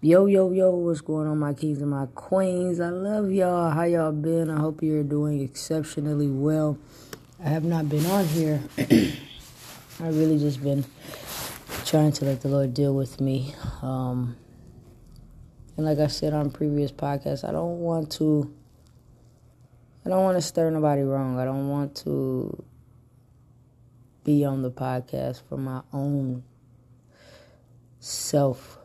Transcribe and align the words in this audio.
Yo, 0.00 0.26
yo, 0.26 0.52
yo, 0.52 0.70
what's 0.70 1.00
going 1.00 1.26
on, 1.26 1.40
my 1.40 1.52
kings 1.52 1.82
and 1.82 1.90
my 1.90 2.06
queens? 2.14 2.78
I 2.78 2.90
love 2.90 3.32
y'all. 3.32 3.72
How 3.72 3.82
y'all 3.82 4.12
been? 4.12 4.48
I 4.48 4.60
hope 4.60 4.80
you're 4.80 5.02
doing 5.02 5.40
exceptionally 5.40 6.28
well. 6.28 6.78
I 7.44 7.48
have 7.48 7.64
not 7.64 7.88
been 7.88 8.06
on 8.06 8.24
here. 8.26 8.62
I 8.78 10.06
really 10.06 10.38
just 10.38 10.62
been 10.62 10.84
trying 11.84 12.12
to 12.12 12.26
let 12.26 12.42
the 12.42 12.48
Lord 12.48 12.74
deal 12.74 12.94
with 12.94 13.20
me. 13.20 13.52
Um, 13.82 14.36
and 15.76 15.84
like 15.84 15.98
I 15.98 16.06
said 16.06 16.32
on 16.32 16.52
previous 16.52 16.92
podcasts, 16.92 17.42
I 17.42 17.50
don't 17.50 17.80
want 17.80 18.12
to. 18.12 18.54
I 20.06 20.10
don't 20.10 20.22
want 20.22 20.38
to 20.38 20.42
stir 20.42 20.70
nobody 20.70 21.02
wrong. 21.02 21.40
I 21.40 21.44
don't 21.44 21.70
want 21.70 21.96
to 22.04 22.62
be 24.22 24.44
on 24.44 24.62
the 24.62 24.70
podcast 24.70 25.42
for 25.48 25.56
my 25.56 25.82
own 25.92 26.44
self 27.98 28.78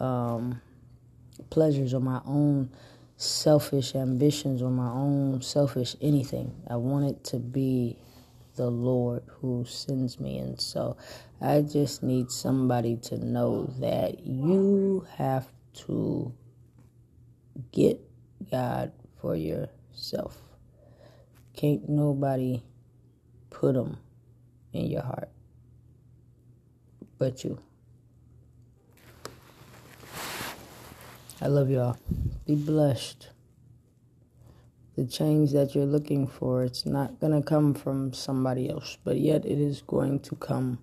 um, 0.00 0.60
pleasures 1.50 1.94
or 1.94 2.00
my 2.00 2.20
own 2.26 2.70
selfish 3.16 3.94
ambitions 3.94 4.62
or 4.62 4.70
my 4.70 4.90
own 4.90 5.42
selfish 5.42 5.96
anything. 6.00 6.54
I 6.68 6.76
want 6.76 7.06
it 7.06 7.24
to 7.24 7.38
be 7.38 7.98
the 8.56 8.70
Lord 8.70 9.22
who 9.40 9.64
sends 9.66 10.18
me. 10.20 10.38
And 10.38 10.60
so 10.60 10.96
I 11.40 11.62
just 11.62 12.02
need 12.02 12.30
somebody 12.30 12.96
to 13.04 13.18
know 13.18 13.72
that 13.80 14.24
you 14.26 15.06
have 15.16 15.48
to 15.86 16.32
get 17.72 18.00
God 18.50 18.92
for 19.20 19.36
yourself. 19.36 20.38
Can't 21.54 21.88
nobody 21.88 22.62
put 23.50 23.74
him 23.74 23.96
in 24.72 24.86
your 24.86 25.02
heart 25.02 25.30
but 27.18 27.44
you. 27.44 27.58
I 31.40 31.46
love 31.46 31.70
y'all. 31.70 31.96
Be 32.46 32.56
blessed. 32.56 33.28
The 34.96 35.06
change 35.06 35.52
that 35.52 35.72
you're 35.72 35.86
looking 35.86 36.26
for, 36.26 36.64
it's 36.64 36.84
not 36.84 37.20
going 37.20 37.32
to 37.32 37.48
come 37.48 37.74
from 37.74 38.12
somebody 38.12 38.68
else, 38.68 38.98
but 39.04 39.18
yet 39.18 39.44
it 39.44 39.60
is 39.60 39.80
going 39.82 40.18
to 40.20 40.34
come 40.34 40.80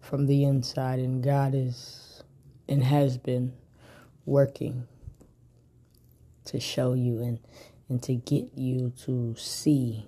from 0.00 0.26
the 0.26 0.44
inside. 0.44 1.00
And 1.00 1.20
God 1.20 1.52
is 1.52 2.22
and 2.68 2.84
has 2.84 3.18
been 3.18 3.54
working 4.24 4.86
to 6.44 6.60
show 6.60 6.92
you 6.92 7.20
and, 7.20 7.40
and 7.88 8.00
to 8.04 8.14
get 8.14 8.52
you 8.54 8.92
to 9.04 9.34
see 9.36 10.06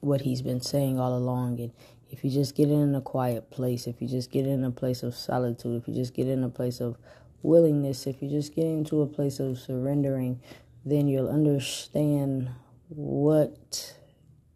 what 0.00 0.20
He's 0.20 0.42
been 0.42 0.60
saying 0.60 1.00
all 1.00 1.16
along. 1.16 1.60
And 1.60 1.72
if 2.10 2.22
you 2.22 2.30
just 2.30 2.54
get 2.54 2.68
in 2.68 2.94
a 2.94 3.00
quiet 3.00 3.50
place, 3.50 3.86
if 3.86 4.02
you 4.02 4.08
just 4.08 4.30
get 4.30 4.46
in 4.46 4.64
a 4.64 4.70
place 4.70 5.02
of 5.02 5.14
solitude, 5.14 5.80
if 5.80 5.88
you 5.88 5.94
just 5.94 6.12
get 6.12 6.28
in 6.28 6.44
a 6.44 6.50
place 6.50 6.82
of 6.82 6.98
willingness, 7.44 8.06
if 8.06 8.22
you 8.22 8.28
just 8.28 8.54
get 8.54 8.64
into 8.64 9.02
a 9.02 9.06
place 9.06 9.38
of 9.38 9.58
surrendering, 9.58 10.40
then 10.84 11.06
you'll 11.06 11.28
understand 11.28 12.50
what 12.88 13.94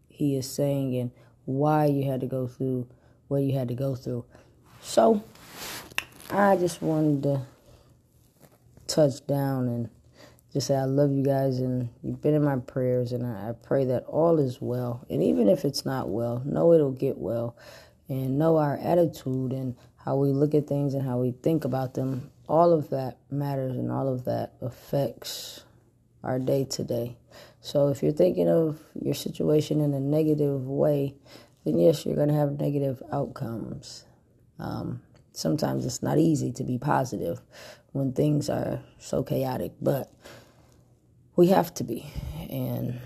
he 0.09 0.37
is 0.37 0.51
saying 0.51 0.97
and 0.97 1.11
why 1.45 1.85
you 1.85 2.11
had 2.11 2.21
to 2.21 2.27
go 2.27 2.47
through 2.47 2.89
what 3.29 3.39
you 3.39 3.57
had 3.57 3.69
to 3.69 3.75
go 3.75 3.95
through. 3.95 4.25
So, 4.81 5.23
I 6.31 6.57
just 6.57 6.83
wanted 6.83 7.23
to 7.25 7.47
touch 8.87 9.27
down 9.27 9.69
and 9.69 9.91
just 10.53 10.69
say 10.69 10.77
I 10.77 10.85
love 10.85 11.13
you 11.13 11.23
guys 11.23 11.59
and 11.59 11.91
you've 12.03 12.23
been 12.23 12.35
in 12.35 12.43
my 12.43 12.57
prayers 12.57 13.13
and 13.13 13.27
I, 13.27 13.53
pray 13.63 13.85
that 13.87 14.05
all 14.05 14.39
is 14.39 14.61
well. 14.61 15.05
And 15.11 15.23
even 15.23 15.49
if 15.49 15.65
it's 15.65 15.85
not 15.85 16.09
well, 16.09 16.43
know 16.45 16.73
it'll 16.73 16.93
get 16.93 17.19
well 17.19 17.55
and 18.09 18.39
know 18.39 18.57
our 18.57 18.77
attitude 18.83 19.53
and 19.53 19.77
how 19.97 20.17
we 20.17 20.31
look 20.31 20.55
at 20.55 20.67
things 20.67 20.95
and 20.95 21.03
how 21.03 21.19
we 21.19 21.33
think 21.33 21.65
about 21.65 21.95
them 21.95 22.31
all 22.49 22.73
of 22.73 22.91
that 22.91 23.19
matters 23.31 23.77
and 23.77 23.93
all 23.93 24.09
of 24.09 24.25
that 24.25 24.55
affects 24.63 25.65
our 26.25 26.39
day 26.39 26.65
to 26.65 26.83
day. 26.83 27.17
So 27.61 27.89
if 27.89 28.03
you're 28.03 28.13
thinking 28.13 28.49
of 28.49 28.81
your 29.01 29.15
situation 29.15 29.81
in 29.81 29.93
a 29.93 30.01
negative 30.01 30.67
way, 30.67 31.15
then 31.65 31.79
yes, 31.79 32.07
you're 32.07 32.17
going 32.17 32.29
to 32.29 32.35
have 32.35 32.59
negative 32.59 33.03
outcomes. 33.13 34.05
Um, 34.59 35.03
sometimes 35.33 35.85
it's 35.85 36.03
not 36.03 36.19
easy 36.19 36.51
to 36.53 36.65
be 36.65 36.79
positive 36.79 37.41
when 37.93 38.13
things 38.13 38.49
are 38.49 38.81
so 38.99 39.23
chaotic, 39.23 39.73
but 39.81 40.11
we 41.37 41.49
have 41.49 41.75
to 41.75 41.85
be. 41.85 42.11
And 42.51 42.99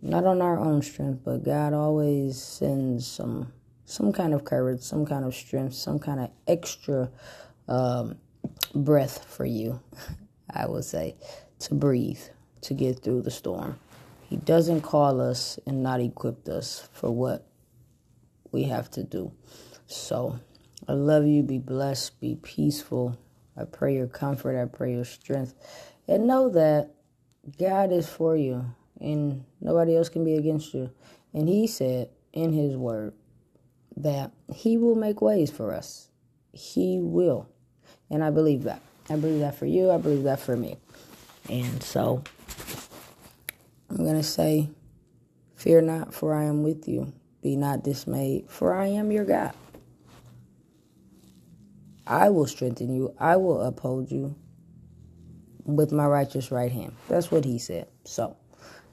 not 0.00 0.24
on 0.24 0.40
our 0.40 0.58
own 0.58 0.82
strength, 0.82 1.20
but 1.24 1.44
God 1.44 1.74
always 1.74 2.40
sends 2.42 3.06
some 3.06 3.52
some 3.88 4.12
kind 4.12 4.34
of 4.34 4.44
courage, 4.44 4.82
some 4.82 5.06
kind 5.06 5.24
of 5.24 5.34
strength, 5.34 5.74
some 5.74 5.98
kind 5.98 6.20
of 6.20 6.30
extra 6.46 7.10
um, 7.68 8.18
breath 8.74 9.24
for 9.24 9.46
you, 9.46 9.80
I 10.50 10.66
would 10.66 10.84
say, 10.84 11.16
to 11.60 11.74
breathe, 11.74 12.20
to 12.62 12.74
get 12.74 13.02
through 13.02 13.22
the 13.22 13.30
storm. 13.30 13.78
He 14.28 14.36
doesn't 14.36 14.82
call 14.82 15.22
us 15.22 15.58
and 15.66 15.82
not 15.82 16.00
equip 16.00 16.48
us 16.48 16.86
for 16.92 17.10
what 17.10 17.46
we 18.52 18.64
have 18.64 18.90
to 18.90 19.02
do. 19.02 19.32
So 19.86 20.38
I 20.86 20.92
love 20.92 21.26
you. 21.26 21.42
Be 21.42 21.58
blessed. 21.58 22.20
Be 22.20 22.34
peaceful. 22.34 23.18
I 23.56 23.64
pray 23.64 23.94
your 23.94 24.06
comfort. 24.06 24.60
I 24.60 24.66
pray 24.66 24.92
your 24.92 25.06
strength. 25.06 25.54
And 26.06 26.26
know 26.26 26.50
that 26.50 26.90
God 27.58 27.90
is 27.90 28.06
for 28.06 28.36
you 28.36 28.66
and 29.00 29.46
nobody 29.62 29.96
else 29.96 30.10
can 30.10 30.24
be 30.24 30.34
against 30.34 30.74
you. 30.74 30.90
And 31.32 31.48
He 31.48 31.66
said 31.66 32.10
in 32.34 32.52
His 32.52 32.76
word 32.76 33.14
that 34.02 34.32
He 34.52 34.76
will 34.76 34.94
make 34.94 35.20
ways 35.20 35.50
for 35.50 35.74
us. 35.74 36.08
He 36.52 36.98
will. 37.00 37.48
And 38.10 38.24
I 38.24 38.30
believe 38.30 38.64
that. 38.64 38.80
I 39.10 39.16
believe 39.16 39.40
that 39.40 39.54
for 39.54 39.66
you. 39.66 39.90
I 39.90 39.98
believe 39.98 40.24
that 40.24 40.40
for 40.40 40.56
me. 40.56 40.76
And 41.48 41.82
so 41.82 42.22
I'm 43.90 43.96
going 43.96 44.16
to 44.16 44.22
say, 44.22 44.68
Fear 45.56 45.82
not, 45.82 46.14
for 46.14 46.34
I 46.34 46.44
am 46.44 46.62
with 46.62 46.86
you. 46.86 47.12
Be 47.42 47.56
not 47.56 47.82
dismayed, 47.82 48.48
for 48.48 48.74
I 48.74 48.86
am 48.86 49.10
your 49.10 49.24
God. 49.24 49.52
I 52.06 52.30
will 52.30 52.46
strengthen 52.46 52.94
you. 52.94 53.12
I 53.18 53.36
will 53.36 53.62
uphold 53.62 54.10
you 54.12 54.36
with 55.64 55.90
my 55.90 56.06
righteous 56.06 56.52
right 56.52 56.70
hand. 56.70 56.94
That's 57.08 57.30
what 57.30 57.44
he 57.44 57.58
said. 57.58 57.88
So 58.04 58.36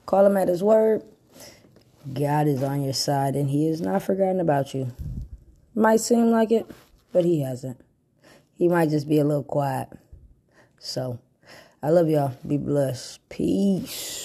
call 0.08 0.26
him 0.26 0.38
at 0.38 0.48
his 0.48 0.64
word. 0.64 1.04
God 2.14 2.48
is 2.48 2.64
on 2.64 2.84
your 2.84 2.94
side 2.94 3.36
and 3.36 3.50
he 3.50 3.68
has 3.68 3.82
not 3.82 4.04
forgotten 4.04 4.40
about 4.40 4.74
you. 4.74 4.92
Might 5.74 6.00
seem 6.00 6.32
like 6.32 6.52
it, 6.52 6.70
but 7.12 7.26
he 7.26 7.42
hasn't 7.42 7.80
he 8.58 8.68
might 8.68 8.90
just 8.90 9.08
be 9.08 9.20
a 9.20 9.24
little 9.26 9.44
quiet. 9.44 9.90
So, 10.80 11.20
I 11.84 11.90
love 11.90 12.10
y'all. 12.10 12.34
Be 12.48 12.58
blessed. 12.58 13.20
Peace. 13.30 14.25